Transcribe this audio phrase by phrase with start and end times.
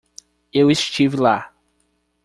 [0.51, 1.53] Eu estive lá